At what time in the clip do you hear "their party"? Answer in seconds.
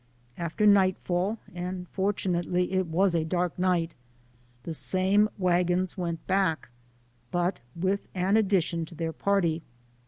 8.95-9.61